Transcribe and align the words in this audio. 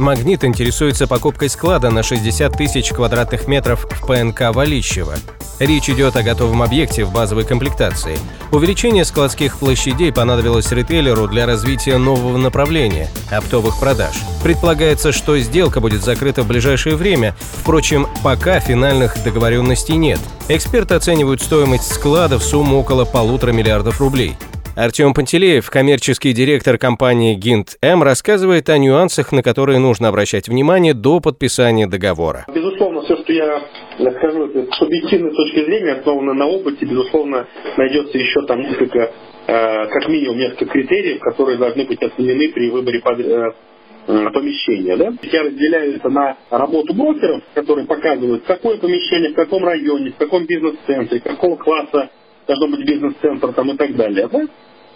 Магнит 0.00 0.44
интересуется 0.44 1.06
покупкой 1.06 1.50
склада 1.50 1.90
на 1.90 2.02
60 2.02 2.56
тысяч 2.56 2.88
квадратных 2.88 3.46
метров 3.46 3.84
в 3.84 4.06
ПНК 4.06 4.54
Валищево. 4.54 5.14
Речь 5.58 5.90
идет 5.90 6.16
о 6.16 6.22
готовом 6.22 6.62
объекте 6.62 7.04
в 7.04 7.12
базовой 7.12 7.44
комплектации. 7.44 8.18
Увеличение 8.50 9.04
складских 9.04 9.58
площадей 9.58 10.10
понадобилось 10.10 10.72
ритейлеру 10.72 11.28
для 11.28 11.44
развития 11.44 11.98
нового 11.98 12.38
направления– 12.38 13.10
оптовых 13.30 13.78
продаж. 13.78 14.14
Предполагается, 14.42 15.12
что 15.12 15.38
сделка 15.38 15.80
будет 15.80 16.02
закрыта 16.02 16.44
в 16.44 16.46
ближайшее 16.46 16.96
время, 16.96 17.36
впрочем, 17.38 18.08
пока 18.22 18.58
финальных 18.58 19.22
договоренностей 19.22 19.96
нет. 19.96 20.18
Эксперты 20.48 20.94
оценивают 20.94 21.42
стоимость 21.42 21.92
склада 21.92 22.38
в 22.38 22.42
сумму 22.42 22.78
около 22.78 23.04
полутора 23.04 23.52
миллиардов 23.52 24.00
рублей. 24.00 24.38
Артем 24.76 25.14
Пантелеев, 25.14 25.68
коммерческий 25.68 26.32
директор 26.32 26.78
компании 26.78 27.34
Гинт 27.34 27.76
М, 27.82 28.02
рассказывает 28.02 28.68
о 28.68 28.78
нюансах, 28.78 29.32
на 29.32 29.42
которые 29.42 29.80
нужно 29.80 30.08
обращать 30.08 30.48
внимание 30.48 30.94
до 30.94 31.20
подписания 31.20 31.88
договора. 31.88 32.46
Безусловно, 32.54 33.02
все, 33.02 33.16
что 33.16 33.32
я 33.32 33.62
скажу, 33.98 34.46
это 34.46 34.72
субъективной 34.76 35.34
точки 35.34 35.64
зрения, 35.64 35.94
основано 35.94 36.34
на 36.34 36.46
опыте, 36.46 36.86
безусловно, 36.86 37.46
найдется 37.76 38.16
еще 38.16 38.46
там 38.46 38.60
несколько, 38.60 38.98
э, 39.00 39.86
как 39.88 40.08
минимум, 40.08 40.38
несколько 40.38 40.66
критериев, 40.66 41.20
которые 41.20 41.58
должны 41.58 41.84
быть 41.84 42.00
оценены 42.02 42.48
при 42.52 42.70
выборе 42.70 43.00
э, 43.00 44.30
помещения. 44.32 44.96
Да? 44.96 45.12
Я 45.22 45.42
разделяю 45.42 45.96
это 45.96 46.08
на 46.08 46.36
работу 46.48 46.94
брокеров, 46.94 47.42
которые 47.54 47.86
показывают, 47.86 48.44
какое 48.46 48.78
помещение, 48.78 49.32
в 49.32 49.34
каком 49.34 49.64
районе, 49.64 50.12
в 50.12 50.16
каком 50.16 50.46
бизнес-центре, 50.46 51.20
какого 51.20 51.56
класса 51.56 52.10
должно 52.50 52.76
быть 52.76 52.86
бизнес-центр 52.86 53.52
там 53.52 53.70
и 53.70 53.76
так 53.76 53.94
далее. 53.94 54.28
Да? 54.28 54.40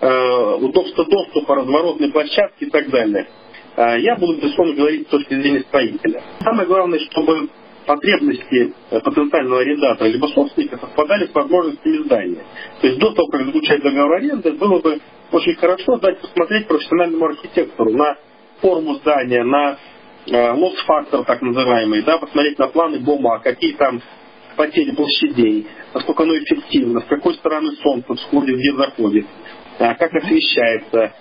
Э, 0.01 0.55
удобство 0.57 1.05
доступа, 1.05 1.55
разворотной 1.55 2.11
площадки 2.11 2.65
и 2.65 2.71
так 2.71 2.91
далее. 2.91 3.29
Э, 3.77 4.01
я 4.01 4.17
буду, 4.17 4.35
безусловно, 4.41 4.75
говорить 4.75 5.07
с 5.07 5.11
точки 5.11 5.35
зрения 5.35 5.61
строителя. 5.61 6.23
Самое 6.43 6.67
главное, 6.67 6.99
чтобы 6.99 7.49
потребности 7.87 8.73
э, 8.91 9.01
потенциального 9.01 9.61
арендатора 9.61 10.09
либо 10.09 10.27
собственника 10.27 10.79
совпадали 10.79 11.27
с 11.27 11.35
возможностями 11.35 11.99
здания. 12.05 12.45
То 12.81 12.87
есть 12.89 12.99
до 12.99 13.13
того, 13.13 13.29
как 13.29 13.45
заключать 13.47 13.83
договор 13.83 14.15
аренды, 14.15 14.53
было 14.53 14.81
бы 14.81 14.99
очень 15.31 15.55
хорошо 15.55 15.97
дать 15.99 16.21
посмотреть 16.21 16.67
профессиональному 16.67 17.27
архитектору 17.27 17.91
на 17.93 18.17
форму 18.61 18.95
здания, 18.95 19.45
на 19.45 19.79
лосс-фактор 20.27 21.23
так 21.25 21.43
называемый, 21.43 22.03
да, 22.03 22.17
посмотреть 22.17 22.59
на 22.59 22.69
планы 22.69 22.99
бумаг, 23.01 23.43
какие 23.43 23.75
там 23.75 24.01
потери 24.57 24.93
площадей, 24.93 25.67
насколько 25.93 26.23
оно 26.23 26.37
эффективно, 26.39 27.01
с 27.01 27.05
какой 27.05 27.35
стороны 27.35 27.73
солнце 27.83 28.15
всходит, 28.15 28.57
где 28.57 28.73
заходит, 28.75 29.27
а, 29.79 29.95
как 29.95 30.15
освещается, 30.15 31.13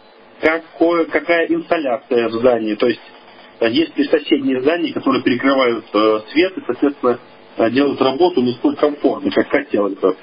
какое, 0.42 1.06
какая 1.06 1.48
инсталляция 1.48 2.30
в 2.30 2.32
здании, 2.34 2.76
то 2.76 2.88
есть 2.88 3.02
а, 3.60 3.68
есть 3.68 3.98
ли 3.98 4.06
соседние 4.06 4.62
здания, 4.62 4.94
которые 4.94 5.24
перекрывают 5.24 5.86
э, 5.94 6.20
свет 6.32 6.58
и, 6.58 6.62
соответственно, 6.66 7.20
делают 7.70 8.02
работу 8.02 8.42
не 8.42 8.54
столь 8.54 8.76
комфортно, 8.76 9.30
как 9.30 9.48
хотелось 9.50 9.96
бы. 10.00 10.18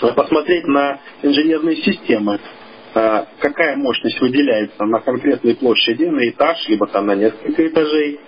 Посмотреть 0.00 0.66
на 0.66 0.98
инженерные 1.22 1.76
системы, 1.76 2.40
какая 2.92 3.76
мощность 3.76 4.20
выделяется 4.20 4.84
на 4.84 4.98
конкретной 5.00 5.54
площади, 5.54 6.04
на 6.04 6.28
этаж, 6.28 6.66
либо 6.68 6.88
там 6.88 7.06
на 7.06 7.14
несколько 7.14 7.68
этажей, 7.68 8.18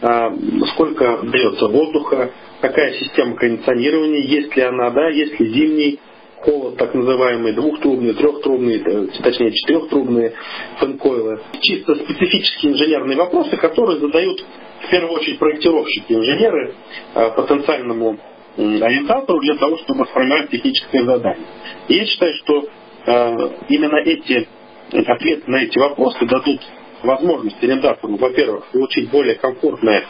сколько 0.00 1.18
дается 1.24 1.68
воздуха, 1.68 2.30
какая 2.60 2.92
система 2.94 3.36
кондиционирования, 3.36 4.22
есть 4.22 4.56
ли 4.56 4.62
она, 4.62 4.90
да, 4.90 5.08
есть 5.08 5.38
ли 5.38 5.46
зимний 5.52 6.00
холод, 6.40 6.76
так 6.76 6.94
называемые 6.94 7.54
двухтрубные, 7.54 8.14
трехтрубные, 8.14 8.78
э, 8.78 9.06
точнее 9.22 9.52
четырехтрубные 9.52 10.32
фэнкойлы. 10.78 11.40
Чисто 11.60 11.94
специфические 11.96 12.72
инженерные 12.72 13.16
вопросы, 13.16 13.56
которые 13.56 14.00
задают 14.00 14.42
в 14.86 14.90
первую 14.90 15.12
очередь 15.18 15.38
проектировщики, 15.38 16.12
инженеры 16.12 16.74
э, 17.14 17.30
потенциальному 17.36 18.18
ориентатору 18.56 19.38
для 19.40 19.54
того, 19.56 19.78
чтобы 19.78 20.06
сформировать 20.06 20.50
техническое 20.50 21.04
задание. 21.04 21.46
И 21.88 21.94
я 21.94 22.06
считаю, 22.06 22.34
что 22.36 22.64
э, 23.06 23.50
именно 23.68 23.96
эти 23.96 24.48
ответы 24.92 25.42
на 25.46 25.56
эти 25.62 25.78
вопросы 25.78 26.24
дадут 26.26 26.60
возможность 27.02 27.62
арендатору, 27.62 28.16
во-первых, 28.16 28.66
получить 28.72 29.10
более 29.10 29.36
комфортное 29.36 30.04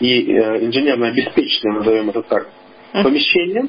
и 0.00 0.32
инженерно 0.32 1.08
обеспеченное, 1.08 1.78
назовем 1.78 2.10
это 2.10 2.22
так, 2.22 2.48
помещение, 2.92 3.68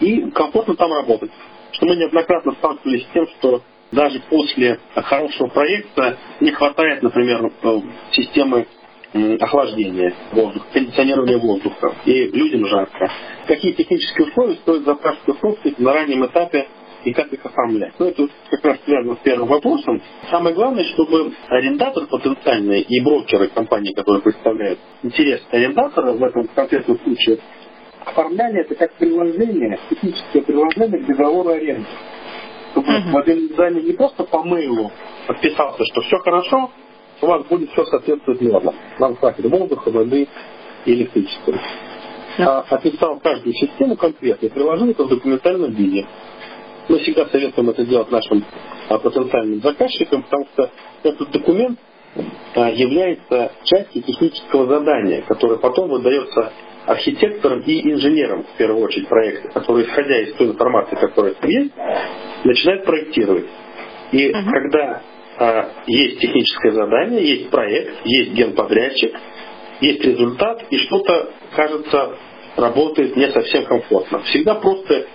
и 0.00 0.30
комфортно 0.30 0.74
там 0.76 0.92
работать. 0.92 1.30
Что 1.72 1.86
мы 1.86 1.96
неоднократно 1.96 2.52
сталкивались 2.52 3.04
с 3.04 3.12
тем, 3.12 3.26
что 3.38 3.62
даже 3.92 4.20
после 4.28 4.78
хорошего 4.94 5.48
проекта 5.48 6.18
не 6.40 6.52
хватает, 6.52 7.02
например, 7.02 7.50
э, 7.62 7.80
системы 8.12 8.66
охлаждения 9.12 10.14
воздуха, 10.32 10.66
кондиционирования 10.72 11.38
воздуха, 11.38 11.94
и 12.04 12.28
людям 12.28 12.66
жарко. 12.66 13.10
Какие 13.48 13.72
технические 13.72 14.28
условия 14.28 14.54
стоит 14.56 14.84
запрашивать 14.84 15.42
у 15.42 15.82
на 15.82 15.92
раннем 15.92 16.26
этапе 16.26 16.68
и 17.04 17.12
как 17.12 17.32
их 17.32 17.44
оформлять. 17.44 17.92
Ну, 17.98 18.06
это 18.06 18.28
как 18.50 18.64
раз 18.64 18.78
связано 18.84 19.16
с 19.16 19.18
первым 19.18 19.48
вопросом. 19.48 20.02
Самое 20.30 20.54
главное, 20.54 20.84
чтобы 20.84 21.32
арендатор 21.48 22.06
потенциальный 22.06 22.80
и 22.80 23.00
брокеры 23.00 23.48
компании, 23.48 23.92
которые 23.92 24.22
представляют 24.22 24.78
интерес 25.02 25.42
арендатора 25.50 26.12
в 26.12 26.22
этом 26.22 26.48
конкретном 26.48 26.98
случае, 27.00 27.38
оформляли 28.04 28.60
это 28.60 28.74
как 28.74 28.94
приложение, 28.94 29.78
техническое 29.88 30.42
приложение 30.42 30.98
к 30.98 31.06
договору 31.06 31.50
аренды. 31.50 31.86
Чтобы 32.72 32.88
uh-huh. 32.88 33.10
владелец 33.10 33.52
здания 33.52 33.82
не 33.82 33.92
просто 33.92 34.24
по 34.24 34.44
мейлу 34.44 34.92
подписался, 35.26 35.84
что 35.92 36.00
все 36.02 36.18
хорошо, 36.18 36.70
у 37.20 37.26
вас 37.26 37.44
будет 37.46 37.70
все 37.72 37.84
соответствовать 37.86 38.40
нормам. 38.40 38.74
Нам 38.98 39.16
хватит 39.16 39.44
воздуха, 39.44 39.90
воды 39.90 40.28
и 40.84 40.92
электричества. 40.92 41.52
Uh-huh. 41.52 42.44
А 42.44 42.64
описал 42.70 43.18
каждую 43.20 43.54
систему 43.54 43.96
конкретно 43.96 44.46
и 44.46 44.48
приложил 44.48 44.88
это 44.90 45.04
в 45.04 45.08
документальном 45.08 45.72
виде. 45.72 46.06
Мы 46.90 46.98
всегда 46.98 47.26
советуем 47.26 47.70
это 47.70 47.84
делать 47.84 48.10
нашим 48.10 48.44
а, 48.88 48.98
потенциальным 48.98 49.60
заказчикам, 49.60 50.24
потому 50.24 50.48
что 50.52 50.70
этот 51.04 51.30
документ 51.30 51.78
а, 52.56 52.68
является 52.68 53.52
частью 53.62 54.02
технического 54.02 54.66
задания, 54.66 55.22
которое 55.22 55.58
потом 55.58 55.88
выдается 55.88 56.52
архитектором 56.86 57.60
и 57.60 57.92
инженером, 57.92 58.42
в 58.42 58.56
первую 58.56 58.84
очередь, 58.84 59.06
проекта, 59.06 59.50
который, 59.50 59.84
исходя 59.84 60.18
из 60.20 60.34
той 60.34 60.48
информации, 60.48 60.96
которая 60.96 61.34
там 61.34 61.48
есть, 61.48 61.70
начинает 62.42 62.84
проектировать. 62.84 63.46
И 64.10 64.28
uh-huh. 64.28 64.44
когда 64.50 65.02
а, 65.38 65.68
есть 65.86 66.18
техническое 66.18 66.72
задание, 66.72 67.24
есть 67.24 67.50
проект, 67.50 68.04
есть 68.04 68.32
генподрядчик, 68.32 69.14
есть 69.80 70.04
результат, 70.04 70.64
и 70.70 70.76
что-то, 70.78 71.30
кажется, 71.54 72.16
работает 72.56 73.14
не 73.14 73.28
совсем 73.28 73.64
комфортно. 73.64 74.22
Всегда 74.24 74.56
просто 74.56 75.06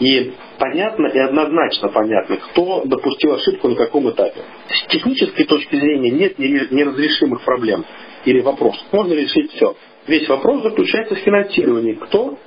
и 0.00 0.32
понятно, 0.60 1.06
и 1.08 1.18
однозначно 1.18 1.88
понятно, 1.88 2.36
кто 2.36 2.82
допустил 2.84 3.34
ошибку 3.34 3.68
на 3.68 3.74
каком 3.74 4.08
этапе. 4.10 4.42
С 4.68 4.92
технической 4.92 5.46
точки 5.46 5.74
зрения 5.74 6.10
нет 6.10 6.38
неразрешимых 6.38 7.42
проблем 7.42 7.84
или 8.24 8.40
вопросов. 8.40 8.84
Можно 8.92 9.14
решить 9.14 9.50
все. 9.52 9.74
Весь 10.06 10.28
вопрос 10.28 10.62
заключается 10.62 11.16
в 11.16 11.18
финансировании. 11.18 11.94
Кто 11.94 12.38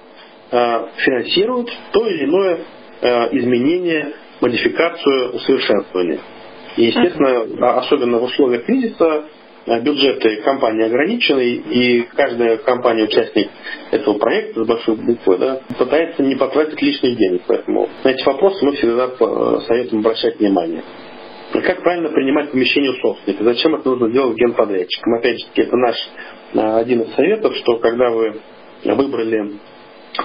э, 0.51 0.85
финансирует 0.97 1.69
то 1.91 2.07
или 2.07 2.25
иное 2.25 2.59
э, 3.01 3.37
изменение, 3.37 4.13
модификацию, 4.39 5.33
усовершенствование. 5.33 6.19
И, 6.77 6.85
естественно, 6.85 7.77
особенно 7.77 8.19
в 8.19 8.23
условиях 8.23 8.65
кризиса, 8.65 9.25
бюджеты 9.65 10.41
компании 10.43 10.85
ограничены, 10.85 11.41
и 11.41 12.01
каждая 12.15 12.57
компания-участник 12.57 13.49
этого 13.91 14.17
проекта 14.17 14.63
с 14.63 14.67
большой 14.67 14.95
буквы 14.95 15.37
да, 15.37 15.61
пытается 15.77 16.23
не 16.23 16.35
потратить 16.35 16.81
лишних 16.81 17.17
денег. 17.17 17.41
Поэтому 17.47 17.87
на 18.03 18.09
эти 18.09 18.23
вопросы 18.23 18.65
мы 18.65 18.73
всегда 18.73 19.05
э, 19.07 19.57
советуем 19.67 20.01
обращать 20.01 20.39
внимание. 20.39 20.83
Как 21.53 21.83
правильно 21.83 22.09
принимать 22.09 22.51
помещение 22.51 22.91
у 22.91 22.95
собственника? 22.95 23.43
Зачем 23.43 23.75
это 23.75 23.87
нужно 23.87 24.09
делать 24.09 24.35
генподрядчиком? 24.37 25.13
Опять 25.19 25.39
же, 25.39 25.45
это 25.55 25.77
наш 25.77 25.95
а, 26.55 26.79
один 26.79 27.01
из 27.01 27.13
советов, 27.13 27.55
что 27.57 27.77
когда 27.77 28.09
вы 28.09 28.41
выбрали 28.85 29.59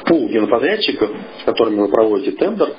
пул 0.06 0.28
генподрядчиков, 0.28 1.10
с 1.42 1.44
которыми 1.44 1.80
вы 1.80 1.88
проводите 1.88 2.32
тендер, 2.32 2.70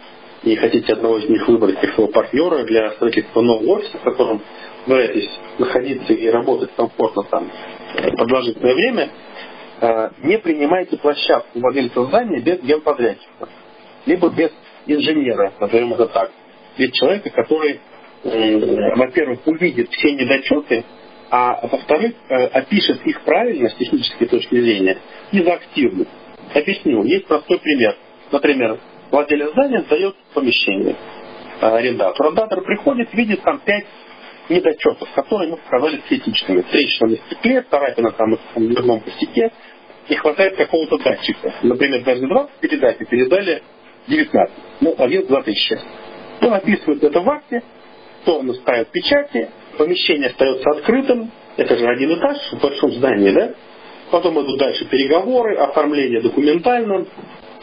и 0.43 0.55
хотите 0.55 0.93
одного 0.93 1.17
из 1.17 1.29
них 1.29 1.47
выбрать 1.47 1.79
как 1.79 1.93
своего 1.93 2.11
партнера 2.11 2.63
для 2.63 2.91
строительства 2.91 3.41
нового 3.41 3.77
офиса, 3.77 3.97
в 3.97 4.03
котором 4.03 4.41
собираетесь 4.85 5.29
находиться 5.57 6.13
и 6.13 6.29
работать 6.29 6.71
комфортно 6.75 7.23
там 7.23 7.51
продолжительное 8.17 8.73
время, 8.73 9.09
а, 9.81 10.11
не 10.23 10.37
принимайте 10.37 10.97
площадку 10.97 11.59
владельца 11.59 12.03
здания 12.05 12.39
без 12.39 12.61
генподрядчика. 12.61 13.49
либо 14.05 14.29
без 14.29 14.49
инженера, 14.87 15.53
назовем 15.59 15.93
это 15.93 16.07
так. 16.07 16.31
Без 16.77 16.91
человека, 16.91 17.29
который, 17.29 17.79
во-первых, 18.23 19.45
увидит 19.45 19.89
все 19.91 20.13
недочеты, 20.13 20.83
а 21.29 21.67
во-вторых, 21.67 22.13
э, 22.29 22.45
опишет 22.45 23.05
их 23.05 23.21
правильно 23.21 23.69
с 23.69 23.75
технической 23.75 24.27
точки 24.27 24.59
зрения 24.59 24.97
и 25.31 25.41
за 25.41 25.53
активность. 25.53 26.09
Объясню. 26.53 27.03
Есть 27.03 27.27
простой 27.27 27.59
пример. 27.59 27.95
Например, 28.31 28.79
владелец 29.11 29.51
здания 29.51 29.81
сдает 29.81 30.15
помещение 30.33 30.95
э, 31.61 31.65
арендатору. 31.65 32.29
Арендатор 32.29 32.61
приходит, 32.61 33.13
видит 33.13 33.41
там 33.41 33.59
пять 33.59 33.85
недочетов, 34.49 35.09
которые 35.13 35.49
ему 35.49 35.57
показались 35.57 36.01
критичными. 36.07 36.61
Трещина 36.61 37.09
на 37.09 37.17
стекле, 37.17 37.65
царапина 37.69 38.11
там 38.11 38.37
в 38.55 38.59
дверном 38.59 39.01
косяке, 39.01 39.51
не 40.09 40.15
хватает 40.15 40.55
какого-то 40.55 40.97
датчика. 40.97 41.53
Например, 41.61 42.03
даже 42.03 42.21
20 42.27 42.51
передачи 42.59 43.05
передали 43.05 43.61
19. 44.07 44.53
Ну, 44.81 44.95
один 44.97 45.27
2 45.27 45.43
тысячи. 45.43 45.79
Он 46.41 46.53
описывает 46.53 47.03
это 47.03 47.19
в 47.19 47.29
акте, 47.29 47.61
он 48.25 48.53
ставит 48.55 48.89
печати, 48.89 49.49
помещение 49.77 50.29
остается 50.29 50.69
открытым, 50.71 51.31
это 51.57 51.77
же 51.77 51.87
один 51.87 52.13
этаж 52.13 52.37
в 52.53 52.61
большом 52.61 52.91
здании, 52.93 53.31
да? 53.31 53.53
Потом 54.11 54.41
идут 54.41 54.57
дальше 54.57 54.85
переговоры, 54.85 55.55
оформление 55.57 56.21
документально 56.21 57.05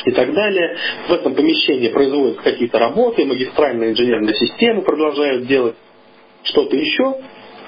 и 0.05 0.11
так 0.11 0.33
далее. 0.33 0.77
В 1.09 1.13
этом 1.13 1.35
помещении 1.35 1.89
производят 1.89 2.41
какие-то 2.41 2.79
работы, 2.79 3.25
магистральные 3.25 3.93
инженерные 3.93 4.35
системы 4.35 4.83
продолжают 4.83 5.47
делать 5.47 5.77
что-то 6.43 6.77
еще. 6.77 7.17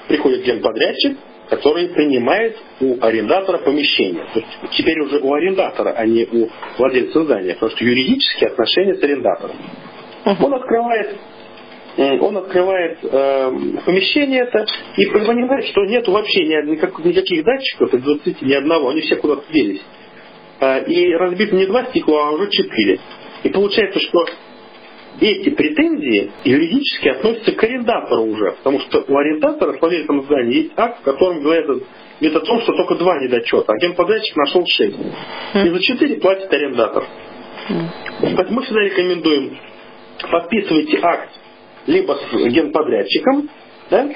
Приходит 0.07 0.43
генподрядчик, 0.43 1.17
который 1.49 1.89
принимает 1.89 2.57
у 2.79 2.97
арендатора 3.01 3.59
помещение. 3.59 4.25
То 4.33 4.39
есть 4.39 4.77
теперь 4.77 4.99
уже 5.01 5.19
у 5.19 5.33
арендатора, 5.33 5.91
а 5.91 6.05
не 6.05 6.25
у 6.25 6.49
владельца 6.77 7.23
здания, 7.23 7.53
потому 7.53 7.71
что 7.71 7.83
юридические 7.83 8.49
отношения 8.49 8.95
с 8.95 9.03
арендатором. 9.03 9.55
Он 10.25 10.53
открывает 10.53 11.17
он 11.97 12.37
открывает 12.37 12.99
э, 13.03 13.51
помещение 13.85 14.43
это 14.43 14.65
и 14.95 15.05
понимает, 15.07 15.65
что 15.65 15.83
нет 15.83 16.07
вообще 16.07 16.45
ни, 16.45 16.71
никак, 16.71 16.97
никаких 17.03 17.43
датчиков, 17.43 17.93
из 17.93 18.03
20 18.03 18.41
ни 18.41 18.53
одного, 18.53 18.89
они 18.89 19.01
все 19.01 19.17
куда-то 19.17 19.43
делись. 19.51 19.81
Э, 20.59 20.83
и 20.85 21.13
разбито 21.15 21.55
не 21.55 21.65
два 21.65 21.85
стекла, 21.85 22.29
а 22.29 22.31
уже 22.31 22.49
четыре. 22.49 22.99
И 23.43 23.49
получается, 23.49 23.99
что 23.99 24.25
эти 25.21 25.49
претензии 25.49 26.31
юридически 26.43 27.09
относятся 27.09 27.51
к 27.53 27.63
арендатору 27.63 28.23
уже, 28.23 28.51
потому 28.51 28.79
что 28.81 29.03
у 29.07 29.17
арендатора 29.17 29.77
с 29.77 29.81
владельцем 29.81 30.23
здания 30.23 30.53
есть 30.53 30.71
акт, 30.77 31.01
в 31.01 31.03
котором 31.03 31.41
говорит, 31.41 31.65
говорит 31.65 32.37
о 32.37 32.39
том, 32.41 32.61
что 32.61 32.73
только 32.73 32.95
два 32.95 33.19
недочета, 33.19 33.73
а 33.73 33.77
генподрядчик 33.77 34.35
нашел 34.35 34.65
шесть. 34.67 34.97
И 35.55 35.69
за 35.69 35.79
четыре 35.81 36.17
платит 36.17 36.51
арендатор. 36.51 37.05
Поэтому 38.21 38.59
мы 38.59 38.63
всегда 38.63 38.81
рекомендуем 38.81 39.57
подписывайте 40.27 40.99
акт 41.01 41.29
либо 41.87 42.13
с 42.13 42.33
генподрядчиком, 42.33 43.49
да, 43.89 44.09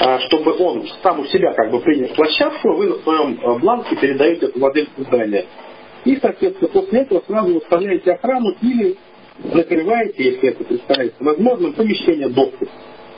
а, 0.00 0.20
чтобы 0.20 0.56
он 0.58 0.86
сам 1.02 1.20
у 1.20 1.24
себя 1.26 1.52
как 1.54 1.70
бы 1.70 1.80
принял 1.80 2.08
площадку, 2.14 2.74
вы 2.74 2.88
на 2.88 2.96
своем 2.96 3.40
э, 3.40 3.58
бланке 3.58 3.96
передаете 3.96 4.50
владельцу 4.54 4.92
здания. 4.98 5.46
И, 6.06 6.16
соответственно, 6.22 6.70
после 6.70 7.00
этого 7.00 7.22
сразу 7.26 7.54
выставляете 7.54 8.12
охрану 8.12 8.54
или 8.62 8.96
закрываете, 9.52 10.22
если 10.22 10.50
это 10.50 10.62
представляется 10.62 11.22
возможным, 11.22 11.72
помещение 11.72 12.28
доступ. 12.28 12.68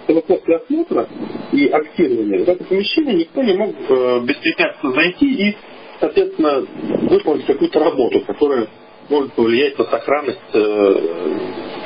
Чтобы 0.05 0.23
после 0.23 0.57
осмотра 0.57 1.07
и 1.53 1.67
актирования 1.67 2.47
в 2.47 2.49
это 2.49 2.65
помещение 2.65 3.15
никто 3.15 3.43
не 3.43 3.53
мог 3.53 3.75
э, 3.77 4.21
беспрепятственно 4.25 4.93
зайти 4.95 5.51
и, 5.51 5.57
соответственно, 6.01 6.67
выполнить 7.11 7.45
какую-то 7.45 7.79
работу, 7.79 8.21
которая 8.21 8.69
может 9.11 9.35
повлиять 9.35 9.79
на 9.79 9.85
сохранность 9.85 10.39
э, 10.55 10.95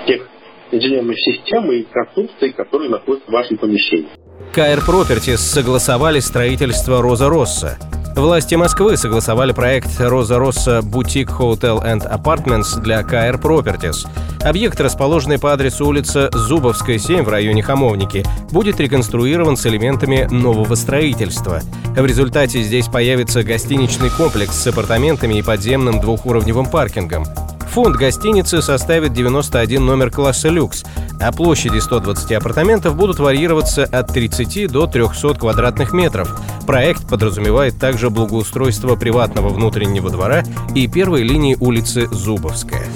тех 0.07 0.29
инженерной 0.71 1.17
системы 1.17 1.79
и 1.79 1.87
конструкции, 1.91 2.51
которые 2.51 2.91
находятся 2.91 3.29
в 3.29 3.35
вашем 3.35 3.59
помещении. 3.59 4.09
КР 4.55 4.83
Properties 4.87 5.39
согласовали 5.39 6.21
строительство 6.21 7.01
Роза 7.01 7.29
Росса. 7.29 7.79
Власти 8.15 8.55
Москвы 8.55 8.99
согласовали 8.99 9.53
проект 9.53 9.99
Роза 9.99 10.39
Росса 10.39 10.83
Бутик 10.83 11.31
Hotel 11.31 11.83
and 11.83 12.03
Apartments 12.13 12.79
для 12.81 13.03
КР 13.03 13.37
Properties. 13.37 14.07
Объект, 14.43 14.79
расположенный 14.81 15.39
по 15.39 15.53
адресу 15.53 15.87
улица 15.87 16.29
Зубовская, 16.35 16.99
7 16.99 17.23
в 17.23 17.29
районе 17.29 17.63
Хамовники, 17.63 18.25
будет 18.51 18.81
реконструирован 18.81 19.57
с 19.57 19.65
элементами 19.67 20.29
нового 20.31 20.75
строительства. 20.75 21.61
В 21.97 22.05
результате 22.05 22.63
здесь 22.63 22.89
появится 22.89 23.43
гостиничный 23.43 24.11
комплекс 24.11 24.55
с 24.55 24.67
апартаментами 24.67 25.39
и 25.39 25.43
подземным 25.43 26.01
двухуровневым 26.01 26.67
паркингом. 26.67 27.25
Фонд 27.73 27.97
гостиницы 27.97 28.61
составит 28.61 29.15
91 29.15 29.83
номер 29.83 30.11
класса 30.11 30.51
люкс, 30.51 30.85
а 31.23 31.33
площади 31.33 31.79
120 31.79 32.33
апартаментов 32.33 32.97
будут 32.97 33.19
варьироваться 33.19 33.85
от 33.85 34.13
30 34.13 34.71
до 34.71 34.87
300 34.87 35.35
квадратных 35.35 35.93
метров. 35.93 36.37
Проект 36.67 37.09
подразумевает 37.09 37.79
также 37.79 38.11
благоустройство 38.11 38.97
приватного 38.97 39.49
внутреннего 39.49 40.11
двора 40.11 40.43
и 40.75 40.87
первой 40.89 41.23
линии 41.23 41.57
улицы 41.59 42.09
Зубовская. 42.11 42.87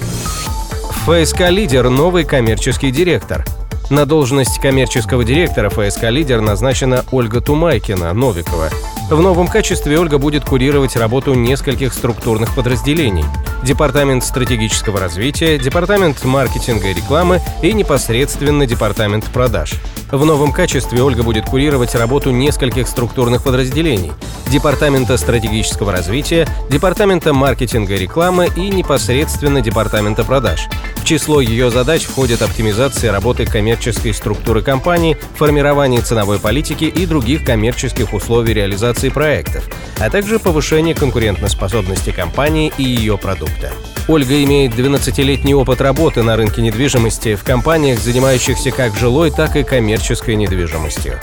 ФСК 1.05 1.49
«Лидер»— 1.49 1.89
новый 1.89 2.25
коммерческий 2.25 2.91
директор. 2.91 3.45
На 3.89 4.05
должность 4.05 4.59
коммерческого 4.59 5.23
директора 5.23 5.69
ФСК 5.69 6.03
«Лидер» 6.09 6.41
назначена 6.41 7.05
Ольга 7.11 7.39
Тумайкина, 7.39 8.11
Новикова. 8.13 8.69
В 9.09 9.21
новом 9.21 9.47
качестве 9.47 9.97
Ольга 9.97 10.17
будет 10.17 10.43
курировать 10.43 10.97
работу 10.97 11.33
нескольких 11.33 11.93
структурных 11.93 12.53
подразделений. 12.53 13.23
Департамент 13.63 14.21
стратегического 14.21 14.99
развития, 14.99 15.57
Департамент 15.57 16.25
маркетинга 16.25 16.89
и 16.89 16.93
рекламы 16.93 17.39
и 17.63 17.71
непосредственно 17.71 18.65
Департамент 18.65 19.23
продаж. 19.31 19.75
В 20.11 20.25
новом 20.25 20.51
качестве 20.51 21.01
Ольга 21.01 21.23
будет 21.23 21.45
курировать 21.45 21.95
работу 21.95 22.31
нескольких 22.31 22.85
структурных 22.89 23.43
подразделений– 23.43 24.11
Департамента 24.47 25.17
стратегического 25.17 25.91
развития, 25.91 26.47
Департамента 26.69 27.33
маркетинга 27.33 27.95
и 27.95 27.99
рекламы 27.99 28.49
и 28.55 28.69
непосредственно 28.69 29.61
Департамента 29.61 30.23
продаж. 30.23 30.67
В 30.95 31.05
число 31.05 31.41
ее 31.41 31.69
задач 31.69 32.03
входит 32.03 32.41
оптимизация 32.41 33.11
работы 33.11 33.45
коммерческой 33.45 34.13
структуры 34.13 34.61
компании, 34.61 35.17
формирование 35.35 36.01
ценовой 36.01 36.39
политики 36.39 36.85
и 36.85 37.05
других 37.05 37.43
коммерческих 37.43 38.13
условий 38.13 38.53
реализации 38.53 39.09
проектов, 39.09 39.67
а 39.99 40.09
также 40.09 40.39
повышение 40.39 40.95
конкурентоспособности 40.95 42.11
компании 42.11 42.71
и 42.77 42.83
ее 42.83 43.17
продукта. 43.17 43.71
Ольга 44.07 44.41
имеет 44.43 44.73
12-летний 44.73 45.53
опыт 45.53 45.81
работы 45.81 46.23
на 46.23 46.37
рынке 46.37 46.61
недвижимости 46.61 47.35
в 47.35 47.43
компаниях, 47.43 47.99
занимающихся 47.99 48.71
как 48.71 48.95
жилой, 48.95 49.31
так 49.31 49.57
и 49.57 49.63
коммерческой 49.63 50.35
недвижимостью. 50.35 51.19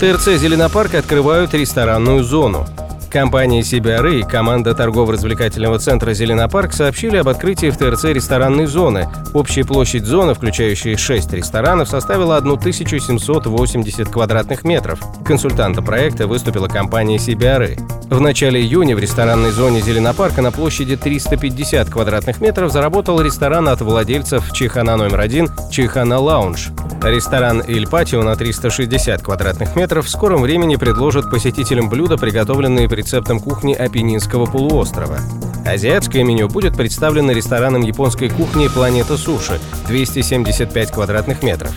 ТРЦ 0.00 0.38
«Зеленопарк» 0.38 0.94
открывают 0.94 1.52
ресторанную 1.52 2.24
зону. 2.24 2.66
Компания 3.10 3.60
CBRE 3.60 4.20
и 4.20 4.22
команда 4.22 4.74
торгово-развлекательного 4.74 5.78
центра 5.78 6.14
«Зеленопарк» 6.14 6.72
сообщили 6.72 7.18
об 7.18 7.28
открытии 7.28 7.68
в 7.68 7.76
ТРЦ 7.76 8.04
ресторанной 8.04 8.64
зоны. 8.64 9.10
Общая 9.34 9.62
площадь 9.62 10.06
зоны, 10.06 10.32
включающая 10.32 10.96
6 10.96 11.34
ресторанов, 11.34 11.90
составила 11.90 12.38
1780 12.38 14.08
квадратных 14.08 14.64
метров. 14.64 15.00
Консультантом 15.22 15.84
проекта 15.84 16.26
выступила 16.26 16.68
компания 16.68 17.18
CBRE. 17.18 17.78
В 18.10 18.20
начале 18.20 18.60
июня 18.60 18.96
в 18.96 18.98
ресторанной 18.98 19.52
зоне 19.52 19.80
Зеленопарка 19.80 20.42
на 20.42 20.50
площади 20.50 20.96
350 20.96 21.88
квадратных 21.88 22.40
метров 22.40 22.72
заработал 22.72 23.20
ресторан 23.20 23.68
от 23.68 23.82
владельцев 23.82 24.52
Чихана 24.52 24.96
номер 24.96 25.20
один 25.20 25.48
Чихана 25.70 26.18
Лаунж. 26.18 26.70
Ресторан 27.04 27.60
«Иль 27.60 27.86
Патио» 27.86 28.24
на 28.24 28.34
360 28.34 29.22
квадратных 29.22 29.76
метров 29.76 30.06
в 30.06 30.10
скором 30.10 30.42
времени 30.42 30.74
предложит 30.74 31.30
посетителям 31.30 31.88
блюда, 31.88 32.18
приготовленные 32.18 32.88
по 32.88 32.94
рецептам 32.94 33.38
кухни 33.38 33.74
Апеннинского 33.74 34.46
полуострова. 34.46 35.18
Азиатское 35.64 36.24
меню 36.24 36.48
будет 36.48 36.76
представлено 36.76 37.30
рестораном 37.30 37.82
японской 37.82 38.28
кухни 38.28 38.66
«Планета 38.66 39.16
Суши» 39.16 39.60
275 39.86 40.90
квадратных 40.90 41.44
метров. 41.44 41.72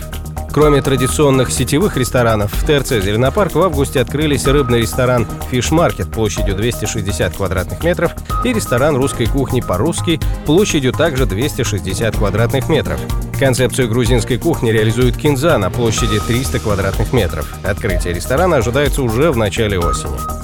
Кроме 0.54 0.80
традиционных 0.80 1.50
сетевых 1.50 1.96
ресторанов, 1.96 2.52
в 2.52 2.64
ТРЦ 2.64 3.02
«Зеленопарк» 3.02 3.56
в 3.56 3.60
августе 3.60 4.00
открылись 4.00 4.46
рыбный 4.46 4.82
ресторан 4.82 5.26
«Фиш 5.50 5.72
Маркет» 5.72 6.12
площадью 6.12 6.54
260 6.54 7.36
квадратных 7.36 7.82
метров 7.82 8.12
и 8.44 8.52
ресторан 8.52 8.94
русской 8.94 9.26
кухни 9.26 9.60
по-русски 9.60 10.20
площадью 10.46 10.92
также 10.92 11.26
260 11.26 12.16
квадратных 12.16 12.68
метров. 12.68 13.00
Концепцию 13.36 13.88
грузинской 13.88 14.38
кухни 14.38 14.70
реализует 14.70 15.16
Кинза 15.16 15.58
на 15.58 15.70
площади 15.70 16.20
300 16.20 16.60
квадратных 16.60 17.12
метров. 17.12 17.52
Открытие 17.64 18.14
ресторана 18.14 18.58
ожидается 18.58 19.02
уже 19.02 19.32
в 19.32 19.36
начале 19.36 19.76
осени. 19.80 20.43